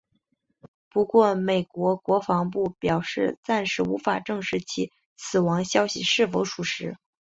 [0.89, 6.97] 不过美国国防部表示暂时无法证实其死亡消息是否属实。